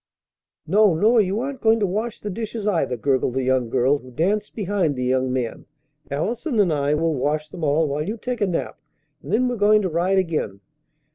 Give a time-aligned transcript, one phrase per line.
[0.65, 4.09] "No, nor you aren't going to wash the dishes, either," gurgled the young girl who
[4.09, 5.67] danced behind the young man;
[6.09, 8.79] "Allison and I will wash them all while you take a nap,
[9.21, 10.61] and then we're going to ride again."